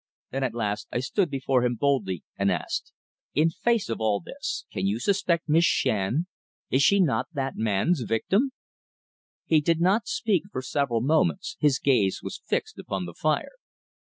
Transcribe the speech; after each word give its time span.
Then, 0.31 0.43
at 0.43 0.55
last, 0.55 0.87
I 0.91 0.99
stood 0.99 1.29
before 1.29 1.63
him 1.63 1.75
boldly 1.75 2.23
and 2.35 2.51
asked: 2.51 2.91
"In 3.35 3.51
face 3.51 3.87
of 3.87 4.01
all 4.01 4.19
this, 4.19 4.65
can 4.71 4.87
you 4.87 4.97
suspect 4.99 5.47
Miss 5.47 5.63
Shand? 5.63 6.25
Is 6.71 6.81
she 6.81 6.99
not 6.99 7.27
that 7.33 7.55
man's 7.55 8.01
victim?" 8.01 8.49
He 9.45 9.61
did 9.61 9.79
not 9.79 10.07
speak 10.07 10.45
for 10.51 10.63
several 10.63 11.01
moments; 11.01 11.55
his 11.59 11.77
gaze 11.77 12.21
was 12.23 12.41
fixed 12.43 12.79
upon 12.79 13.05
the 13.05 13.13
fire. 13.13 13.51